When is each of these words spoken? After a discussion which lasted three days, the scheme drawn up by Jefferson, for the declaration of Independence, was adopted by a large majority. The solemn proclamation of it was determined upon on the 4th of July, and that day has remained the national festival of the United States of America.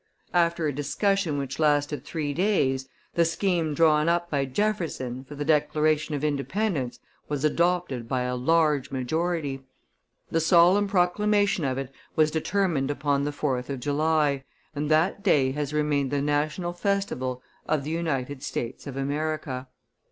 After 0.33 0.65
a 0.65 0.73
discussion 0.73 1.37
which 1.37 1.59
lasted 1.59 2.03
three 2.03 2.33
days, 2.33 2.89
the 3.13 3.23
scheme 3.23 3.75
drawn 3.75 4.09
up 4.09 4.31
by 4.31 4.45
Jefferson, 4.45 5.23
for 5.23 5.35
the 5.35 5.45
declaration 5.45 6.15
of 6.15 6.23
Independence, 6.23 6.99
was 7.29 7.45
adopted 7.45 8.07
by 8.09 8.21
a 8.23 8.35
large 8.35 8.89
majority. 8.89 9.63
The 10.31 10.39
solemn 10.41 10.87
proclamation 10.87 11.63
of 11.65 11.77
it 11.77 11.91
was 12.15 12.31
determined 12.31 12.89
upon 12.89 13.13
on 13.13 13.23
the 13.25 13.31
4th 13.31 13.69
of 13.69 13.79
July, 13.79 14.43
and 14.73 14.89
that 14.89 15.21
day 15.21 15.51
has 15.51 15.71
remained 15.71 16.09
the 16.09 16.19
national 16.19 16.73
festival 16.73 17.43
of 17.67 17.83
the 17.83 17.91
United 17.91 18.41
States 18.41 18.87
of 18.87 18.97
America. 18.97 19.67